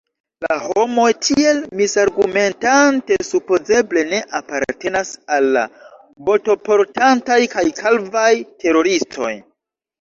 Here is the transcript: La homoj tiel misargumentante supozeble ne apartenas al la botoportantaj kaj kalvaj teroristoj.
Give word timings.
La 0.43 0.55
homoj 0.61 1.09
tiel 1.25 1.59
misargumentante 1.81 3.19
supozeble 3.27 4.05
ne 4.15 4.23
apartenas 4.41 5.13
al 5.37 5.53
la 5.59 5.67
botoportantaj 6.33 7.41
kaj 7.55 7.69
kalvaj 7.85 8.29
teroristoj. 8.67 9.35